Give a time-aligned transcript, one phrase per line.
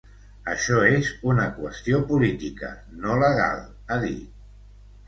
[0.53, 2.73] Això és una qüestió política,
[3.05, 3.65] no legal,
[3.97, 4.47] ha dit.